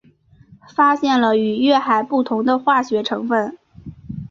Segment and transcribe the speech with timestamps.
[0.75, 3.55] 发现了与月海不同的化学成分。